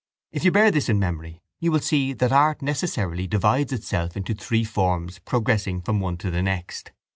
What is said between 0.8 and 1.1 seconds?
in